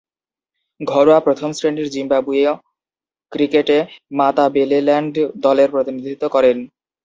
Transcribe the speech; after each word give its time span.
ঘরোয়া 0.81 1.19
প্রথম-শ্রেণীর 1.19 1.87
জিম্বাবুয়ীয় 1.89 2.51
ক্রিকেটে 3.31 3.77
মাতাবেলেল্যান্ড 4.17 5.13
দলের 5.41 5.69
প্রতিনিধিত্ব 5.71 6.23
করেন। 6.27 6.57